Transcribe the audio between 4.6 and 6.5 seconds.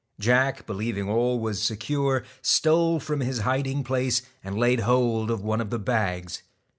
hold of one of the bags.